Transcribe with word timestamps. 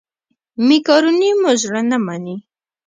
مېکاروني 0.67 1.29
مو 1.41 1.51
زړه 1.61 1.81
نه 1.89 1.97
مني. 2.05 2.35